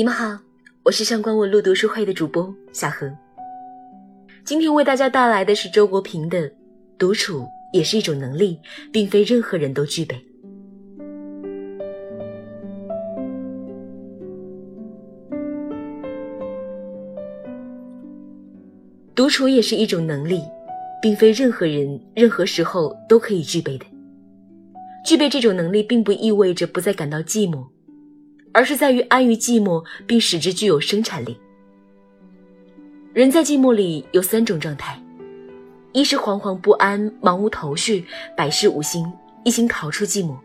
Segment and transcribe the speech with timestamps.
[0.00, 0.34] 你们好，
[0.82, 3.06] 我是上官文路读书会的主播小何。
[4.46, 6.48] 今天为大家带来的是周国平的
[6.96, 8.58] 《独处也是一种能力，
[8.90, 10.16] 并非任何人都具备》。
[19.14, 20.40] 独处也是一种能力，
[21.02, 23.84] 并非任何人、任何时候都可以具备的。
[25.04, 27.66] 具备这种能力，并不意味着不再感到寂寞。
[28.52, 31.38] 而是在于安于寂寞，并使之具有生产力。
[33.12, 35.00] 人在寂寞里有三种状态：
[35.92, 38.04] 一是惶惶不安、忙无头绪、
[38.36, 39.04] 百事无心，
[39.44, 40.36] 一心逃出寂寞；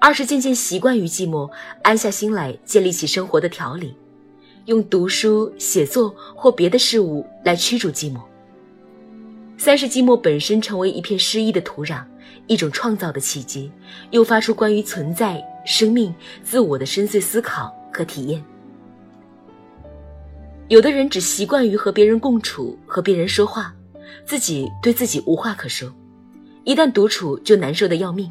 [0.00, 1.50] 二是渐渐习惯于寂寞，
[1.82, 3.94] 安下心来建立起生活的条理，
[4.66, 8.20] 用读书、写作或别的事物来驱逐寂寞；
[9.58, 12.02] 三是寂寞本身成为一片诗意的土壤，
[12.46, 13.70] 一种创造的契机，
[14.10, 15.42] 诱发出关于存在。
[15.64, 18.42] 生命、自我的深邃思考和体验。
[20.68, 23.74] 有的人只习惯于和别人共处，和别人说话，
[24.24, 25.92] 自己对自己无话可说，
[26.64, 28.30] 一旦独处就难受的要命。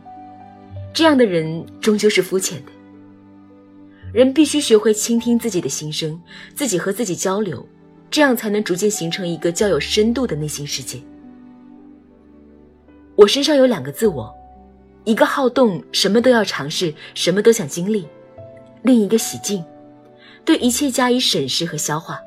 [0.94, 2.72] 这样的人终究是肤浅的。
[4.14, 6.20] 人必须学会倾听自己的心声，
[6.56, 7.68] 自己和自己交流，
[8.10, 11.00] 这样才能逐渐形成一个较有深度的内心世界。
[13.16, 14.34] 我身上有两个自我。
[15.06, 18.04] 一个好动，什么都要尝试，什么都想经历；
[18.84, 19.64] 另一个喜静，
[20.46, 22.20] 对一切加以审视和消化。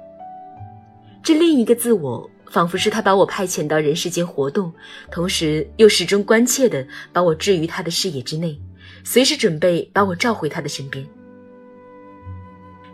[1.23, 4.73] 这另一个自我，仿佛是他把我派遣到人世间活动，
[5.11, 8.59] 同时又始终关切地把我置于他的视野之内，
[9.05, 11.06] 随时准备把我召回他的身边。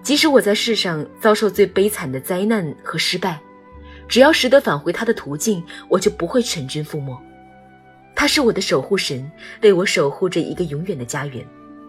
[0.03, 3.41] 即使我在世上遭受最悲惨的灾难和失败，
[4.07, 7.19] 只要识得返回他的途径，我就不会全军覆没。
[8.19, 9.31] 他是我的守护神，
[9.63, 11.47] 为我守护着一个永远的家园，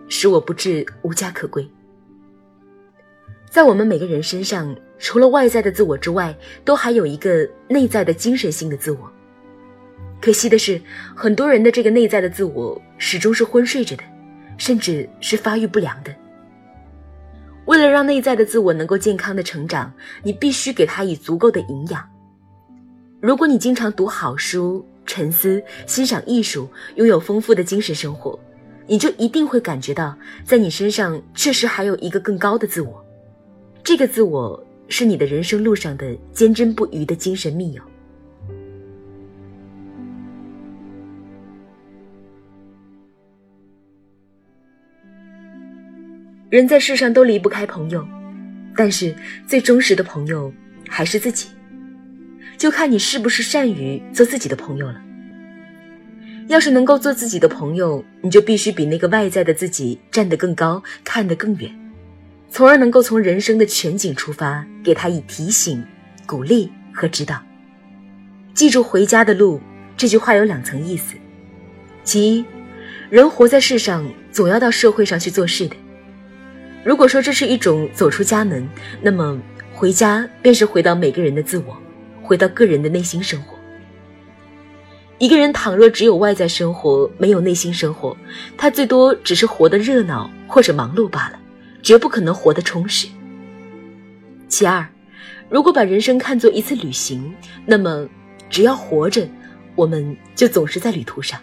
[0.10, 1.68] 使我不至无家可归。
[3.50, 9.12] 在我们每个人身上，除了外在的自我之外，都还有一个内在的精神性的自我。
[10.22, 10.80] 可惜的是，
[11.16, 14.04] 很多人的这个内在的自我始终是昏睡着的，
[14.56, 16.14] 甚至是发育不良的。
[17.66, 19.92] 为了让内在的自我能够健康的成长，
[20.22, 22.08] 你必须给他以足够的营养。
[23.20, 28.40] 如果你经常读好书，沉思、欣赏艺术，拥有丰富的精神生活，
[28.86, 30.16] 你就一定会感觉到，
[30.46, 33.04] 在你身上确实还有一个更高的自我。
[33.84, 37.82] 这个自我是你的人生路上的坚贞不渝的精神密友。
[46.52, 48.08] 人在世上都离不开朋友，
[48.76, 49.16] 但是
[49.48, 50.54] 最忠实的朋友
[50.88, 51.50] 还是自己。
[52.60, 55.02] 就看你是不是善于做自己的朋友了。
[56.50, 61.72] 要是能够做自己的朋友，你就必须比那个外在的自己站得更高，看得更远，
[62.50, 65.82] 从而能够从人生的全景出发，给他以提醒、
[66.26, 67.42] 鼓励和指导。
[68.54, 69.62] 记住回家的路
[69.96, 71.16] 这句话有两层意思：
[72.04, 72.46] 其一，
[73.10, 75.78] 人活在世上总要到社会上去做事的。
[76.84, 78.68] 如果说这是一种走出家门，
[79.02, 79.40] 那么
[79.74, 81.82] 回家便是回到每个人的自我。
[82.30, 83.58] 回到个人的内心生活。
[85.18, 88.16] 一个人倘若只有外在生活，没有内心生活，
[88.56, 91.40] 他最多只是活得热闹或者忙碌罢了，
[91.82, 93.08] 绝不可能活得充实。
[94.48, 94.88] 其二，
[95.50, 97.34] 如果把人生看作一次旅行，
[97.66, 98.08] 那么
[98.48, 99.28] 只要活着，
[99.74, 101.40] 我们就总是在旅途上。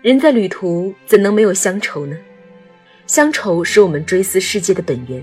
[0.00, 2.16] 人在旅途，怎能没有乡愁呢？
[3.06, 5.22] 乡愁是我们追思世界的本源，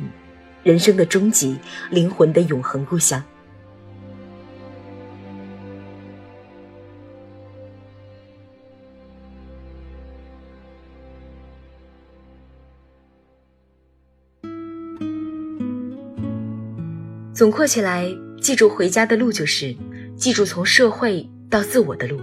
[0.61, 1.57] 人生的终极，
[1.89, 3.23] 灵魂的永恒故乡。
[17.39, 19.73] 总括起来，记住回家的路就是，
[20.17, 22.19] 记住从社会到自我的路，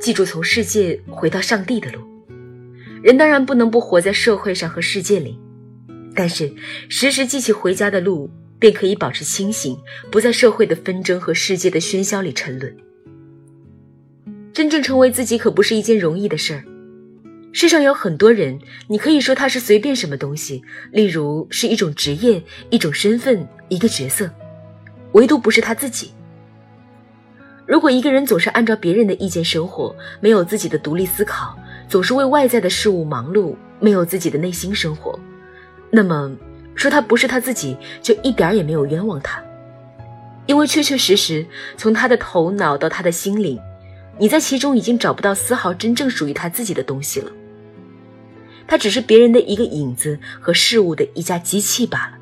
[0.00, 2.00] 记住从世界回到上帝的路。
[3.00, 5.38] 人当然不能不活在社会上和世界里，
[6.16, 6.52] 但是
[6.88, 9.78] 时时记起回家的路，便可以保持清醒，
[10.10, 12.76] 不在社会的纷争和世界的喧嚣里沉沦。
[14.52, 16.64] 真正成为自己可不是一件容易的事儿。
[17.52, 18.58] 世上有很多人，
[18.88, 20.60] 你可以说他是随便什么东西，
[20.90, 24.28] 例如是一种职业、一种身份、一个角色，
[25.12, 26.12] 唯独不是他自己。
[27.66, 31.56] 如果一个人总是按照别人的意见生活，没有自己的独立思考，
[31.88, 35.16] 总是为外在的事物忙碌，没有自己的内心生活，
[35.88, 36.30] 那么
[36.74, 39.40] 说他不是他自己，就一点也没有冤枉他，
[40.46, 41.46] 因为确确实实
[41.76, 43.60] 从他的头脑到他的心灵，
[44.18, 47.30] 你在其中已经找不到丝毫真正属于他自己的东西了。
[48.66, 52.19] 他只是别人的一个影子和事物的一架机器罢了。